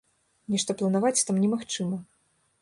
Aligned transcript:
Нешта 0.53 0.75
планаваць 0.79 1.25
там 1.29 1.35
немагчыма. 1.45 2.01